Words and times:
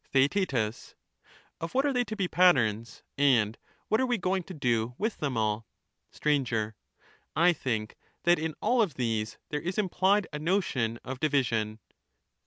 TheaeU 0.15 0.95
Of 1.59 1.75
what 1.75 1.85
are 1.85 1.93
they 1.93 2.03
to 2.05 2.15
be 2.15 2.27
patterns, 2.27 3.03
and 3.19 3.55
what 3.87 4.01
are 4.01 4.05
we 4.07 4.17
going 4.17 4.41
to 4.45 4.53
do 4.55 4.95
with 4.97 5.17
them 5.19 5.37
all? 5.37 5.67
Str, 6.09 6.31
I 7.35 7.53
think 7.53 7.95
that 8.23 8.39
in 8.39 8.55
all 8.61 8.81
of 8.81 8.95
these 8.95 9.37
there 9.49 9.61
is 9.61 9.77
implied 9.77 10.25
a 10.33 10.39
notion 10.39 10.97
of 11.05 11.19
These 11.19 11.19
af 11.19 11.19
division. 11.33 11.79